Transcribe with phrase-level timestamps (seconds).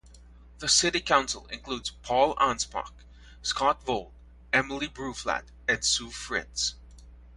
[0.57, 2.91] The city council includes Paul Anspach,
[3.43, 4.11] Scott Vold,
[4.51, 6.73] Emily Bruflat, and Sue Fritz.